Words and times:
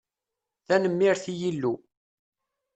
Tanemmirt 0.67 1.25
i 1.31 1.33
Yillu. 1.39 1.73